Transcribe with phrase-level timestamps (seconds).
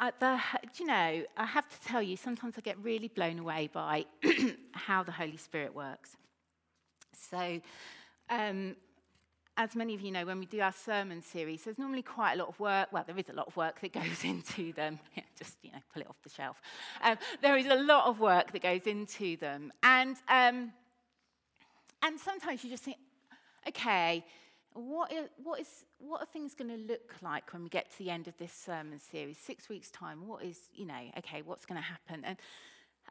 [0.00, 0.40] uh, the,
[0.78, 4.06] you know, I have to tell you, sometimes I get really blown away by
[4.72, 6.16] how the Holy Spirit works.
[7.12, 7.60] So,
[8.30, 8.76] um,
[9.58, 12.36] as many of you know, when we do our sermon series, there's normally quite a
[12.36, 12.88] lot of work.
[12.92, 14.98] Well, there is a lot of work that goes into them.
[15.38, 16.62] Just, you know, pull it off the shelf.
[17.02, 19.70] Um, there is a lot of work that goes into them.
[19.82, 20.72] And, um,
[22.02, 22.96] and sometimes you just think,
[23.68, 24.24] okay,
[24.74, 27.98] what, is, what, is, what are things going to look like when we get to
[27.98, 29.38] the end of this sermon series?
[29.38, 32.24] Six weeks' time, what is, you know, okay, what's going to happen?
[32.24, 32.38] And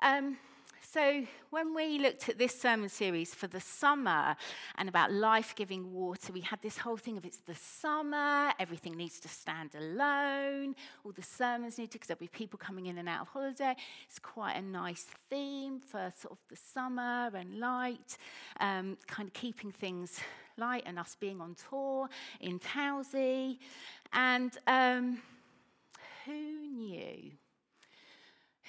[0.01, 0.37] um,
[0.81, 4.35] so, when we looked at this sermon series for the summer
[4.75, 8.95] and about life giving water, we had this whole thing of it's the summer, everything
[8.95, 12.97] needs to stand alone, all the sermons need to, because there'll be people coming in
[12.97, 13.75] and out of holiday.
[14.07, 18.17] It's quite a nice theme for sort of the summer and light,
[18.59, 20.19] um, kind of keeping things
[20.57, 23.59] light and us being on tour in Towsey.
[24.13, 25.21] And um,
[26.25, 27.31] who knew?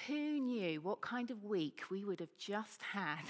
[0.07, 3.21] Who knew what kind of week we would have just had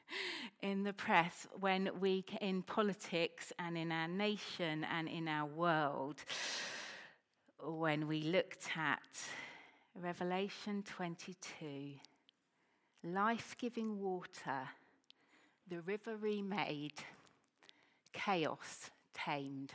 [0.62, 6.16] in the press when we, in politics and in our nation and in our world,
[7.62, 8.98] when we looked at
[9.94, 11.94] Revelation 22
[13.04, 14.68] life giving water,
[15.68, 16.92] the river remade,
[18.12, 19.72] chaos tamed.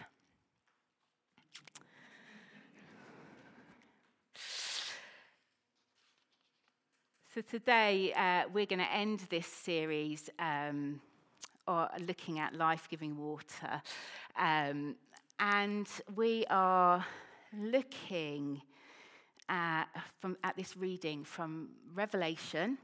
[7.36, 11.02] So today uh, we're going to end this series um,
[11.67, 13.81] or looking at life-giving water,
[14.39, 14.95] um,
[15.38, 17.05] and we are
[17.59, 18.61] looking
[19.50, 19.88] at,
[20.22, 22.77] from, at this reading from Revelation,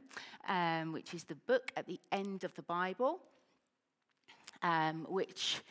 [0.49, 3.19] um, which is the book at the end of the Bible,
[4.63, 5.61] um, which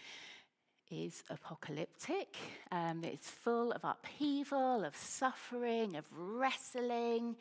[0.91, 2.35] is apocalyptic.
[2.73, 7.37] Um, it's full of upheaval, of suffering, of wrestling.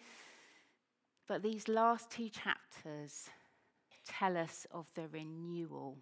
[1.30, 3.30] But these last two chapters
[4.08, 5.96] tell us of the renewal,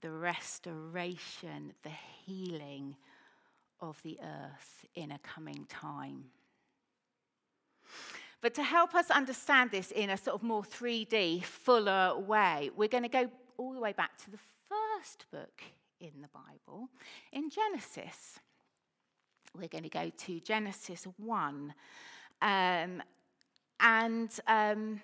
[0.00, 1.92] the restoration, the
[2.24, 2.96] healing
[3.80, 6.24] of the earth in a coming time.
[8.40, 12.88] But to help us understand this in a sort of more 3D, fuller way, we're
[12.88, 14.38] going to go all the way back to the
[14.70, 15.60] first book
[16.00, 16.88] in the Bible,
[17.30, 18.40] in Genesis.
[19.54, 21.74] We're going to go to Genesis 1.
[22.40, 23.02] Um,
[23.84, 25.00] and um,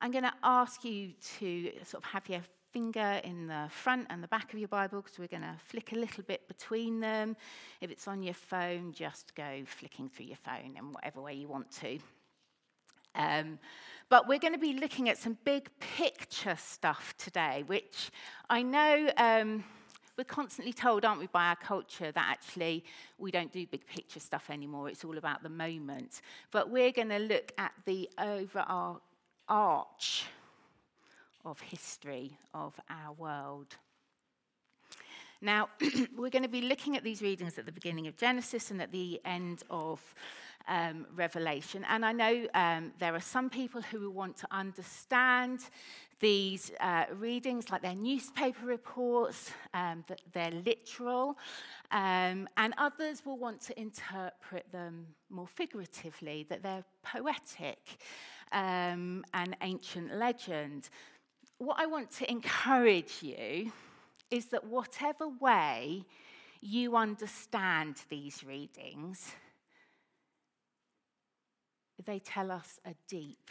[0.00, 4.22] I'm going to ask you to sort of have your finger in the front and
[4.22, 7.34] the back of your Bible because we're going to flick a little bit between them.
[7.80, 11.48] If it's on your phone, just go flicking through your phone in whatever way you
[11.48, 11.98] want to.
[13.14, 13.58] Um,
[14.10, 18.10] but we're going to be looking at some big picture stuff today, which
[18.50, 19.10] I know.
[19.16, 19.64] Um,
[20.16, 22.84] we're constantly told, aren't we, by our culture that actually
[23.18, 24.88] we don't do big picture stuff anymore.
[24.88, 26.20] It's all about the moment.
[26.50, 29.00] But we're going to look at the overall
[29.48, 30.24] arch
[31.44, 33.76] of history of our world.
[35.40, 35.68] Now,
[36.16, 38.92] we're going to be looking at these readings at the beginning of Genesis and at
[38.92, 40.00] the end of
[40.68, 41.84] um, Revelation.
[41.88, 45.60] And I know um, there are some people who want to understand
[46.20, 51.38] these uh, readings, like their newspaper reports, um, that they're literal,
[51.90, 57.98] um, and others will want to interpret them more figuratively, that they're poetic
[58.52, 60.88] um, and ancient legend.
[61.58, 63.72] What I want to encourage you
[64.30, 66.04] is that whatever way
[66.60, 69.32] you understand these readings,
[72.04, 73.50] they tell us a deep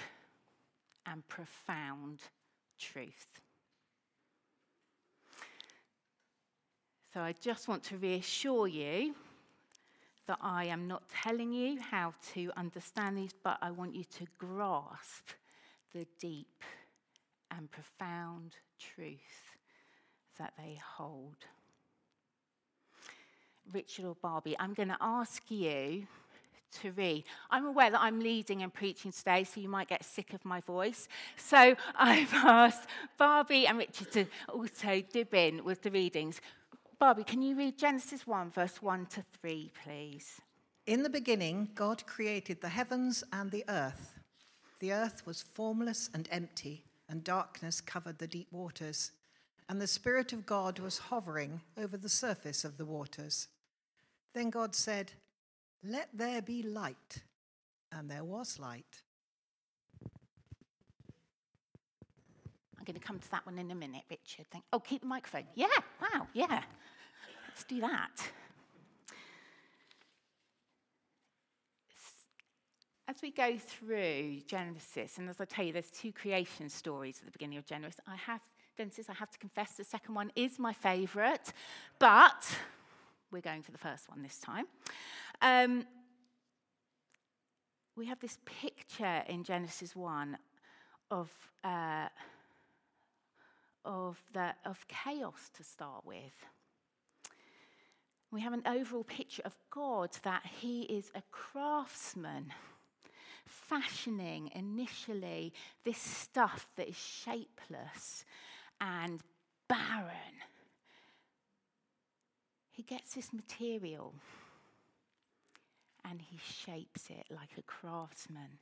[1.06, 2.22] and profound
[2.92, 3.28] truth.
[7.14, 9.14] So I just want to reassure you
[10.28, 14.26] that I am not telling you how to understand these, but I want you to
[14.38, 15.30] grasp
[15.94, 16.64] the deep
[17.56, 19.58] and profound truth
[20.40, 21.36] that they hold.
[23.72, 26.07] Richard or Barbie, I'm going to ask you
[26.81, 27.24] to read.
[27.50, 30.62] I'm aware that I'm leading and preaching today, so you might get sick of my
[30.62, 31.08] voice.
[31.38, 36.42] So I've asked Barbie and Richard to also dip in with the readings.
[37.00, 40.40] Barbie, can you read Genesis 1, verse 1 to 3, please?
[40.86, 44.19] In the beginning, God created the heavens and the earth.
[44.80, 49.12] The earth was formless and empty, and darkness covered the deep waters
[49.69, 53.48] and the Spirit of God was hovering over the surface of the waters.
[54.34, 55.14] Then God said,
[55.83, 57.24] Let there be light.
[57.91, 59.03] And there was light.
[62.77, 64.45] I'm going to come to that one in a minute, Richard.
[64.51, 65.45] Thank- oh, keep the microphone.
[65.56, 65.68] Yeah,
[66.01, 66.63] wow, yeah.
[67.47, 68.31] Let's do that.
[73.07, 77.25] as we go through Genesis, and as I tell you, there's two creation stories at
[77.25, 78.00] the beginning of Genesis.
[78.07, 78.41] I have
[78.77, 79.07] Genesis.
[79.09, 81.53] I have to confess, the second one is my favourite,
[82.00, 82.57] but
[83.31, 84.65] we're going for the first one this time.
[85.44, 85.86] Um,
[87.98, 90.38] we have this picture in Genesis 1
[91.12, 91.30] of,
[91.66, 92.07] uh,
[93.84, 96.45] of, the, of chaos to start with.
[98.31, 102.54] We have an overall picture of God that He is a craftsman,
[103.45, 105.51] fashioning initially
[105.84, 108.24] this stuff that is shapeless
[108.80, 109.19] and
[109.68, 110.40] barren.
[112.72, 114.13] He gets this material
[116.10, 118.60] and he shapes it like a craftsman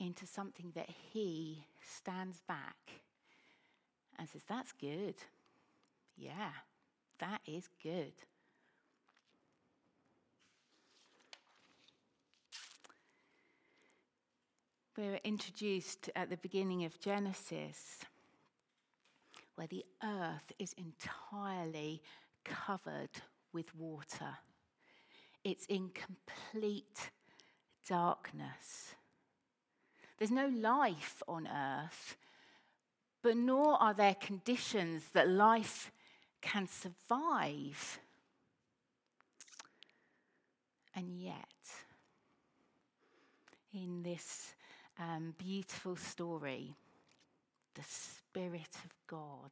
[0.00, 2.76] into something that he stands back
[4.18, 5.14] and says, That's good.
[6.16, 6.50] Yeah,
[7.18, 8.12] that is good.
[14.96, 18.00] We're introduced at the beginning of Genesis
[19.54, 22.02] where the earth is entirely
[22.44, 23.10] covered
[23.52, 24.36] with water.
[25.44, 27.10] It's in complete
[27.88, 28.94] darkness.
[30.18, 32.16] There's no life on earth,
[33.22, 35.90] but nor are there conditions that life
[36.40, 37.98] can survive.
[40.94, 41.34] And yet,
[43.74, 44.54] in this
[44.98, 46.76] um, beautiful story,
[47.74, 49.50] the Spirit of God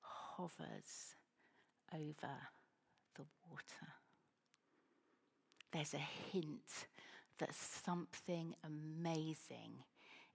[0.00, 1.14] hovers
[1.92, 2.34] over
[3.16, 3.97] the water.
[5.72, 5.98] There's a
[6.32, 6.86] hint
[7.38, 9.84] that something amazing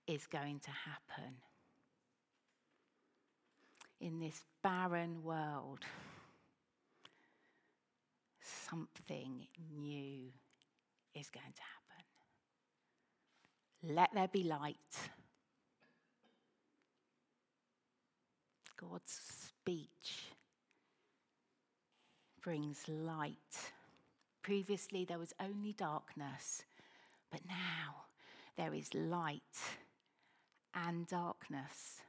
[0.07, 1.35] is going to happen.
[3.99, 5.79] In this barren world,
[8.41, 10.31] something new
[11.15, 11.73] is going to happen.
[13.95, 15.09] Let there be light.
[18.77, 20.33] God's speech
[22.41, 23.71] brings light.
[24.43, 26.63] Previously, there was only darkness,
[27.31, 28.03] but now
[28.57, 29.41] there is light
[30.75, 32.01] and darkness.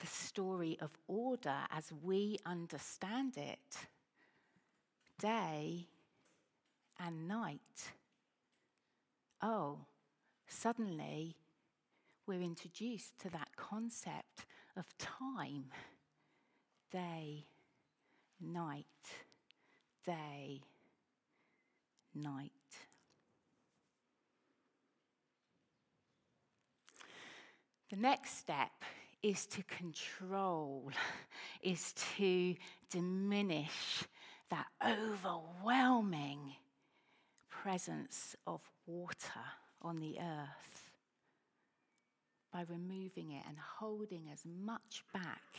[0.00, 3.86] The story of order as we understand it
[5.20, 5.86] day
[6.98, 7.92] and night.
[9.40, 9.78] Oh,
[10.48, 11.36] suddenly
[12.26, 14.46] we're introduced to that concept
[14.76, 15.66] of time
[16.90, 17.44] day,
[18.40, 18.86] night,
[20.08, 20.62] day,
[22.14, 22.50] night.
[27.90, 28.70] The next step
[29.22, 30.90] is to control,
[31.62, 32.54] is to
[32.90, 34.04] diminish
[34.48, 36.54] that overwhelming
[37.50, 39.44] presence of water
[39.82, 40.90] on the earth
[42.50, 45.58] by removing it and holding as much back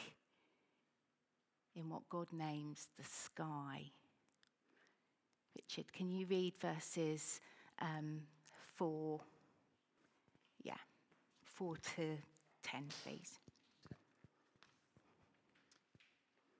[1.75, 3.92] in what God names the sky.
[5.56, 7.42] Richard, can you read verses
[7.80, 8.22] um,
[8.75, 9.19] 4,
[10.63, 10.74] yeah,
[11.44, 12.18] 4 to
[12.63, 13.40] 10, please?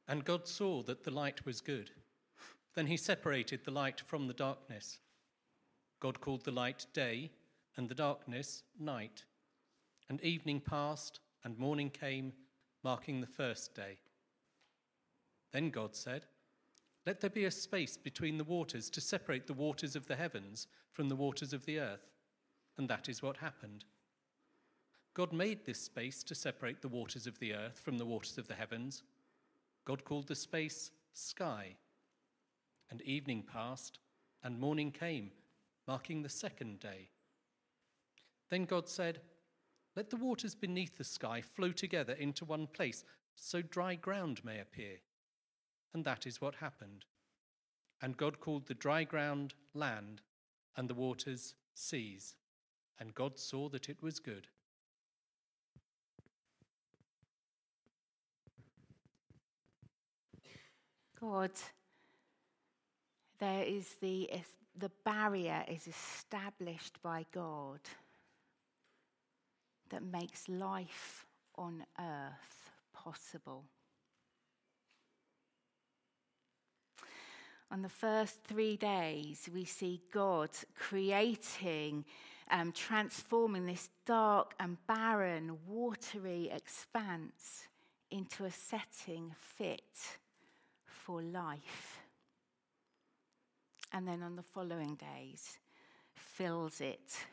[0.07, 1.92] And God saw that the light was good.
[2.75, 4.99] Then he separated the light from the darkness.
[5.99, 7.31] God called the light day,
[7.78, 9.23] and the darkness night.
[10.09, 12.33] And evening passed, and morning came,
[12.83, 13.97] marking the first day.
[15.52, 16.25] Then God said,
[17.09, 20.68] Let there be a space between the waters to separate the waters of the heavens
[20.92, 22.06] from the waters of the earth.
[22.78, 23.83] And that is what happened.
[25.16, 28.47] God made this space to separate the waters of the earth from the waters of
[28.47, 29.01] the heavens.
[29.85, 31.78] God called the space sky.
[32.92, 33.97] And evening passed,
[34.44, 35.31] and morning came,
[35.87, 37.09] marking the second day.
[38.51, 39.19] Then God said,
[39.95, 43.04] let the waters beneath the sky flow together into one place,
[43.35, 44.97] so dry ground may appear.
[45.93, 47.05] And that is what happened.
[48.01, 50.21] And God called the dry ground land,
[50.77, 52.35] and the waters seas.
[52.99, 54.47] And God saw that it was good.
[61.19, 61.51] God,
[63.39, 64.29] there is the,
[64.77, 67.79] the barrier is established by God
[69.89, 73.65] that makes life on earth possible.
[77.71, 82.04] On the first three days, we see God creating,
[82.49, 87.68] um, transforming this dark and barren, watery expanse
[88.09, 90.18] into a setting fit
[90.85, 92.02] for life.
[93.92, 95.57] and then on the following days
[96.14, 97.26] fills it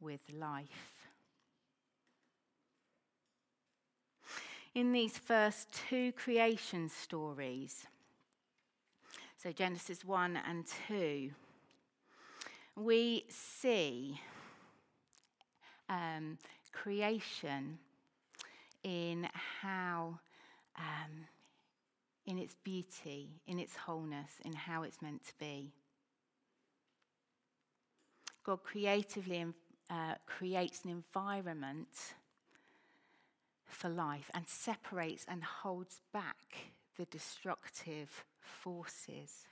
[0.00, 1.08] with life.
[4.74, 7.86] In these first two creation stories,
[9.44, 11.30] so Genesis 1 and 2,
[12.76, 14.18] we see
[15.90, 16.38] um,
[16.72, 17.78] creation
[18.82, 20.18] in how,
[20.78, 21.26] um,
[22.24, 25.74] in its beauty, in its wholeness, in how it's meant to be.
[28.44, 29.44] God creatively
[29.90, 32.14] uh, creates an environment
[33.66, 39.46] for life and separates and holds back the destructive forces.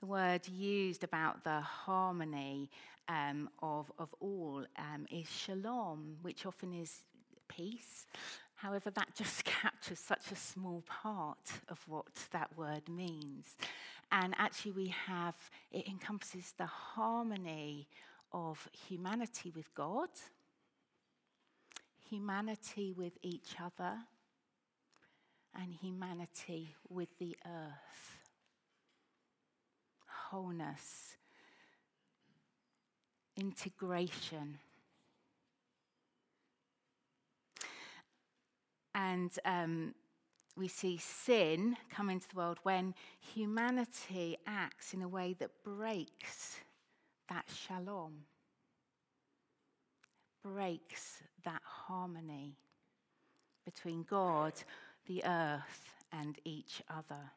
[0.00, 2.68] The word used about the harmony
[3.08, 7.04] um, of, of all um, is shalom, which often is
[7.48, 8.06] peace.
[8.54, 13.56] However, that just captures such a small part of what that word means.
[14.12, 15.36] And actually, we have,
[15.72, 17.88] it encompasses the harmony
[18.32, 20.08] of humanity with God,
[22.08, 23.98] humanity with each other,
[25.54, 28.18] and humanity with the earth.
[30.30, 31.16] Wholeness,
[33.36, 34.58] integration.
[38.94, 39.94] And um,
[40.56, 46.58] we see sin come into the world when humanity acts in a way that breaks
[47.28, 48.24] that shalom,
[50.44, 52.56] breaks that harmony
[53.64, 54.52] between God,
[55.06, 57.30] the earth, and each other.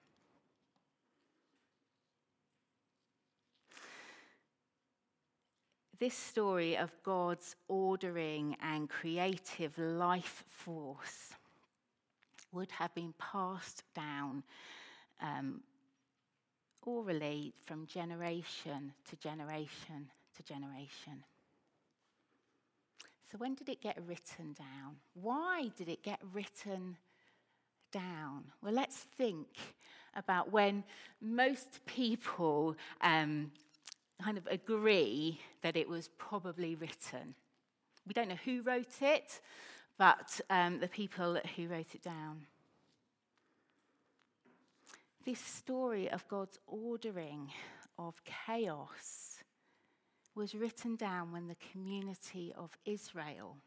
[6.00, 11.34] This story of God's ordering and creative life force
[12.52, 14.44] would have been passed down
[15.22, 15.62] um,
[16.84, 21.24] orally from generation to generation to generation.
[23.32, 24.98] So, when did it get written down?
[25.14, 26.98] Why did it get written
[27.92, 28.46] down?
[28.62, 29.48] Well, let's think
[30.16, 30.84] about when
[31.22, 33.52] most people um,
[34.22, 37.36] kind of agree that it was probably written.
[38.08, 39.42] We don't know who wrote it,
[39.98, 42.46] but um, the people who wrote it down.
[45.26, 47.52] This story of God's ordering
[48.00, 49.37] of chaos
[50.38, 53.58] was written down when the community of Israel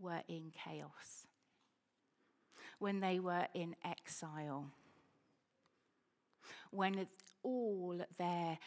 [0.00, 1.26] were in chaos,
[2.78, 4.70] when they were in exile,
[6.70, 7.06] when
[7.42, 8.58] all their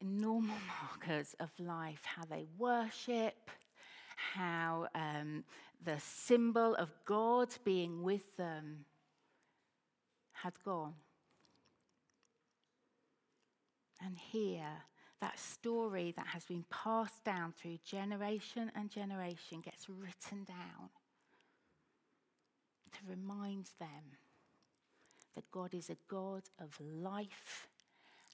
[0.00, 3.50] normal markers of life, how they worship,
[4.16, 5.42] how um,
[5.84, 8.84] the symbol of God being with them
[10.32, 10.94] had gone.
[14.00, 14.84] And here,
[15.24, 20.90] that story that has been passed down through generation and generation gets written down
[22.92, 24.18] to remind them
[25.34, 27.68] that God is a God of life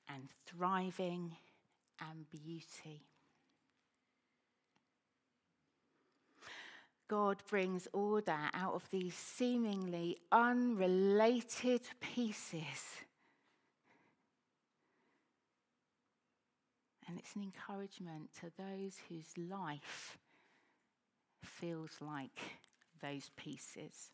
[0.08, 1.36] and thriving
[2.00, 3.04] and beauty.
[7.06, 13.04] God brings order out of these seemingly unrelated pieces.
[17.10, 20.16] And it's an encouragement to those whose life
[21.42, 22.38] feels like
[23.02, 24.12] those pieces.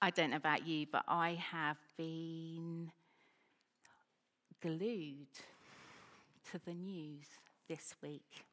[0.00, 2.90] I don't know about you, but I have been
[4.62, 5.26] glued
[6.50, 7.26] to the news
[7.68, 8.46] this week.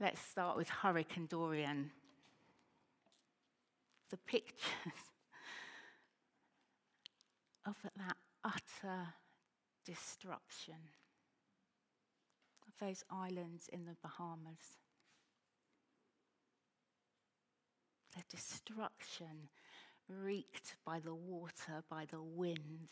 [0.00, 1.90] Let's start with Hurricane Dorian.
[4.08, 5.11] The pictures
[7.64, 9.14] of that utter
[9.84, 10.74] destruction
[12.66, 14.78] of those islands in the Bahamas.
[18.16, 19.48] The destruction
[20.08, 22.88] wreaked by the water, by the wind.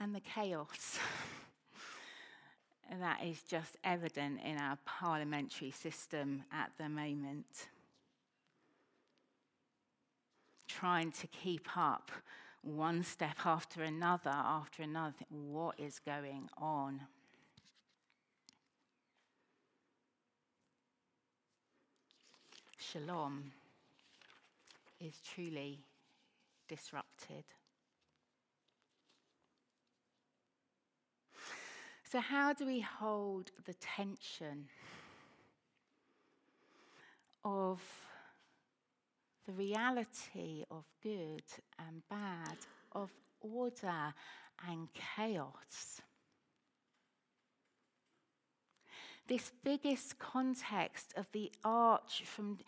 [0.00, 0.98] and the chaos.
[3.00, 7.68] that is just evident in our parliamentary system at the moment.
[10.68, 12.10] Trying to keep up
[12.62, 15.14] one step after another, after another.
[15.28, 17.00] What is going on?
[22.78, 23.52] Shalom
[25.00, 25.80] is truly
[26.68, 27.44] disrupted.
[32.14, 34.68] So, how do we hold the tension
[37.44, 37.82] of
[39.48, 41.42] the reality of good
[41.76, 42.56] and bad,
[42.92, 44.14] of order
[44.68, 46.02] and chaos?
[49.26, 52.58] This biggest context of the arch from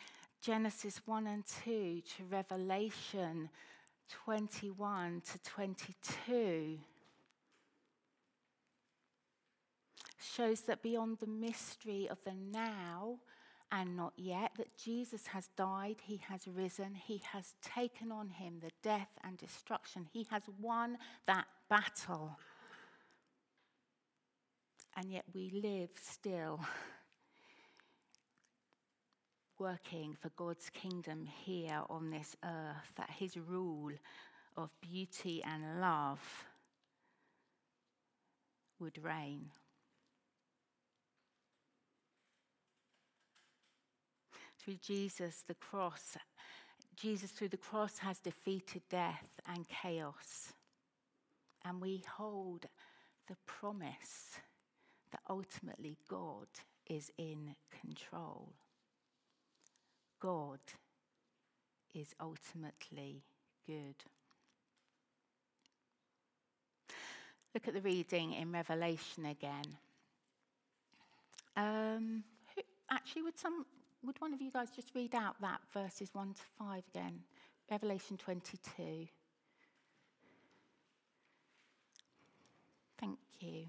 [0.42, 3.48] Genesis 1 and 2 to Revelation
[4.24, 6.80] 21 to 22
[10.34, 13.18] shows that beyond the mystery of the now
[13.72, 18.60] and not yet, that Jesus has died, he has risen, he has taken on him
[18.60, 22.38] the death and destruction, he has won that battle.
[24.96, 26.60] And yet we live still
[29.58, 33.92] working for God's kingdom here on this earth, that his rule
[34.56, 36.46] of beauty and love
[38.78, 39.50] would reign.
[44.66, 46.16] Through Jesus, the cross,
[46.96, 50.54] Jesus through the cross has defeated death and chaos.
[51.64, 52.66] And we hold
[53.28, 54.40] the promise
[55.12, 56.48] that ultimately God
[56.90, 58.48] is in control.
[60.18, 60.58] God
[61.94, 63.22] is ultimately
[63.68, 63.94] good.
[67.54, 69.76] Look at the reading in Revelation again.
[71.56, 72.24] Um,
[72.56, 73.64] who, actually, would some
[74.04, 77.20] would one of you guys just read out that verses one to five again?
[77.70, 79.08] Revelation twenty-two.
[82.98, 83.64] Thank you.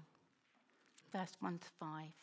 [1.12, 2.14] Verse one to five.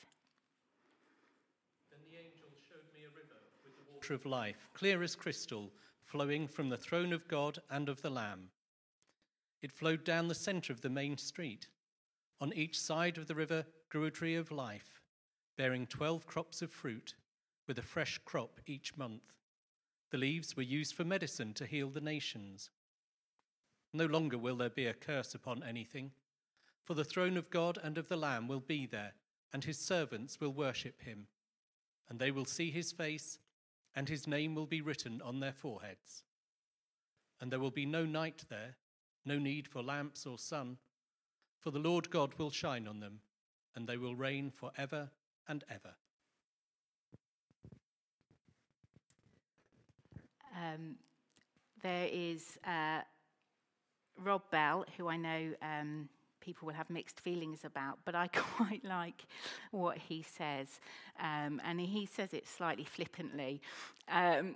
[1.91, 5.71] Then the angel showed me a river with the water of life, clear as crystal,
[6.05, 8.50] flowing from the throne of God and of the Lamb.
[9.62, 11.68] It flowed down the center of the main street.
[12.39, 15.01] On each side of the river grew a tree of life,
[15.57, 17.15] bearing twelve crops of fruit,
[17.67, 19.33] with a fresh crop each month.
[20.11, 22.69] The leaves were used for medicine to heal the nations.
[23.91, 26.11] No longer will there be a curse upon anything,
[26.83, 29.13] for the throne of God and of the Lamb will be there,
[29.51, 31.27] and his servants will worship him.
[32.09, 33.39] And they will see his face,
[33.95, 36.23] and his name will be written on their foreheads.
[37.41, 38.75] And there will be no night there,
[39.25, 40.77] no need for lamps or sun,
[41.59, 43.21] for the Lord God will shine on them,
[43.75, 45.09] and they will reign for ever
[45.47, 45.95] and ever.
[50.55, 50.96] Um,
[51.83, 53.01] there is uh,
[54.18, 58.85] Rob Bell, who I know um, people will have mixed feelings about, but I quite
[58.85, 59.25] like
[59.72, 60.79] what he says.
[61.20, 63.61] Um, and he says it slightly flippantly.
[64.09, 64.55] Um,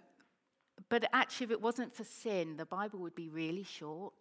[0.88, 4.14] but actually, if it wasn't for sin, the Bible would be really short.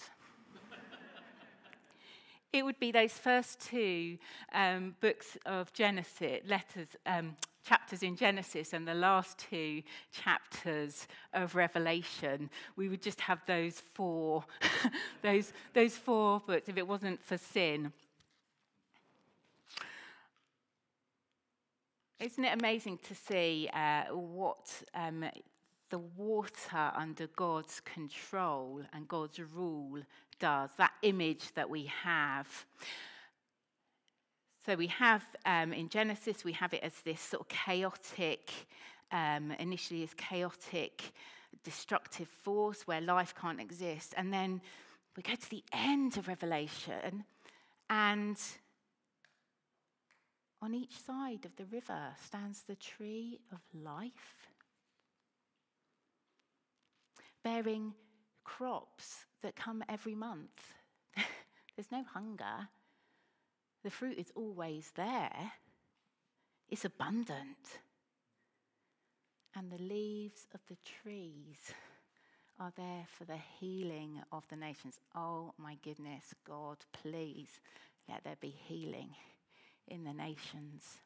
[2.53, 4.19] it would be those first two
[4.53, 7.37] um, books of Genesis, letters, um,
[7.69, 13.83] chapters in Genesis and the last two chapters of Revelation, we would just have those
[13.95, 14.45] four,
[15.23, 17.93] those, those four books if it wasn't for sin.
[22.19, 25.25] Isn't it amazing to see uh, what um,
[25.91, 30.01] the water under God's control and God's rule
[30.41, 30.71] does?
[30.79, 32.49] That image that we have.
[34.69, 38.51] So we have um, in Genesis, we have it as this sort of chaotic,
[39.11, 41.15] um, initially as chaotic,
[41.65, 44.13] destructive force where life can't exist.
[44.19, 44.61] And then
[45.17, 47.25] we go to the end of Revelation,
[47.89, 48.37] and
[50.61, 54.51] on each side of the river stands the tree of life,
[57.43, 57.95] bearing
[58.45, 60.75] crops that come every month.
[61.75, 62.69] There's no hunger.
[63.89, 65.53] The fruit is always there,
[66.69, 67.81] it's abundant.
[69.57, 71.73] And the leaves of the trees
[72.61, 75.01] are there for the healing of the nations.
[75.15, 77.49] Oh my goodness, God, please
[78.11, 79.15] let there be healing
[79.87, 80.99] in the nations.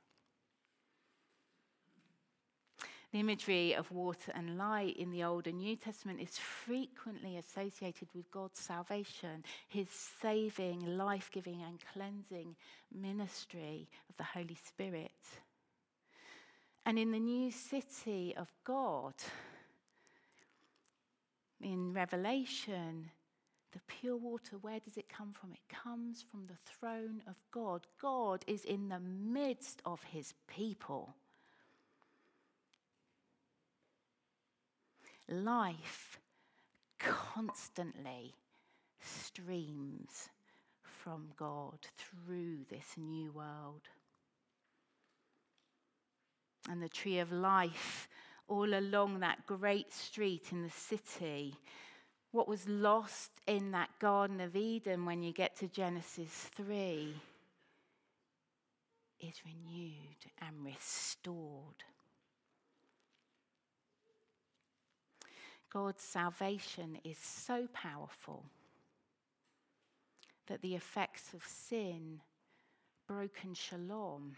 [3.13, 8.09] The imagery of water and light in the Old and New Testament is frequently associated
[8.15, 12.57] with God's salvation, his saving, life giving, and cleansing
[12.91, 15.11] ministry of the Holy Spirit.
[16.87, 19.15] And in the new city of God,
[21.61, 23.11] in Revelation,
[23.73, 25.53] the pure water, where does it come from?
[25.53, 27.87] It comes from the throne of God.
[28.01, 31.15] God is in the midst of his people.
[35.29, 36.19] Life
[36.99, 38.35] constantly
[39.01, 40.29] streams
[40.83, 43.83] from God through this new world.
[46.71, 48.09] And the tree of life
[48.49, 51.57] all along that great street in the city.
[52.31, 57.15] What was lost in that Garden of Eden when you get to Genesis 3
[59.21, 61.85] is renewed and restored.
[65.73, 68.45] God's salvation is so powerful
[70.47, 72.21] that the effects of sin,
[73.07, 74.37] broken shalom,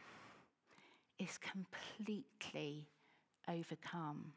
[1.18, 2.86] is completely
[3.48, 4.32] overcome.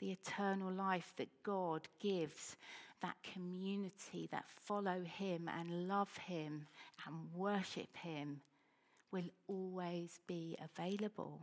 [0.00, 2.56] The eternal life that God gives,
[3.00, 6.66] that community that follow Him and love Him
[7.06, 8.42] and worship Him,
[9.10, 11.40] will always be available,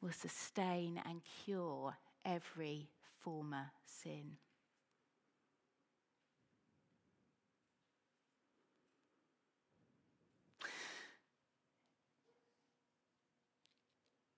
[0.00, 2.88] will sustain and cure every
[3.20, 4.36] former sin.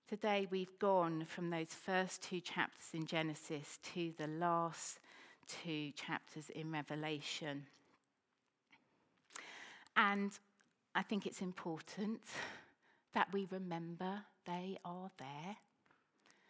[0.09, 4.99] Today we've gone from those first two chapters in Genesis to the last
[5.47, 7.67] two chapters in Revelation.
[9.95, 10.31] And
[10.95, 12.21] I think it's important
[13.13, 15.57] that we remember they are there.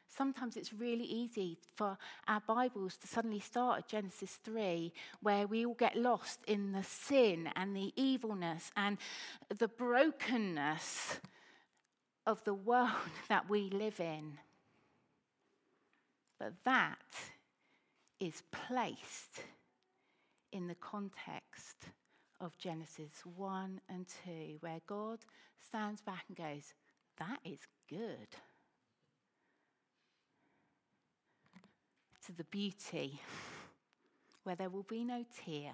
[0.08, 1.98] Sometimes it's really easy for
[2.28, 6.84] our Bibles to suddenly start at Genesis 3, where we all get lost in the
[6.84, 8.98] sin and the evilness and
[9.56, 11.20] the brokenness
[12.26, 12.90] of the world
[13.30, 14.40] that we live in.
[16.40, 16.98] But that
[18.20, 19.42] is placed
[20.52, 21.78] in the context
[22.42, 25.20] of Genesis 1 and 2, where God
[25.60, 26.74] stands back and goes,
[27.20, 28.30] That is good.
[32.28, 33.20] To the beauty
[34.44, 35.74] where there will be no tear,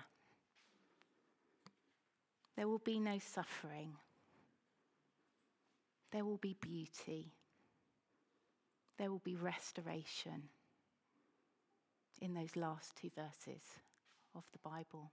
[2.56, 3.94] there will be no suffering
[6.16, 7.34] there will be beauty,
[8.98, 10.44] there will be restoration
[12.22, 13.62] in those last two verses
[14.34, 15.12] of the Bible.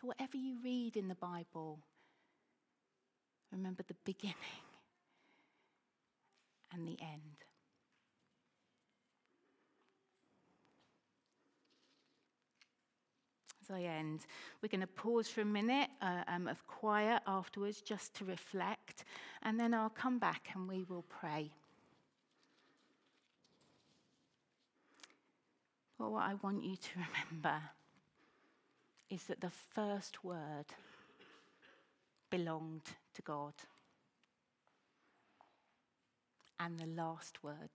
[0.00, 1.78] So, whatever you read in the Bible,
[3.52, 4.34] remember the beginning
[6.72, 7.44] and the end.
[13.62, 14.26] As I end.
[14.62, 19.04] We're going to pause for a minute uh, um, of quiet afterwards just to reflect,
[19.42, 21.50] and then I'll come back and we will pray.
[25.98, 26.90] But what I want you to
[27.32, 27.60] remember
[29.10, 30.64] is that the first word
[32.30, 33.52] belonged to God,
[36.60, 37.70] and the last word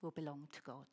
[0.00, 0.86] will belong to God.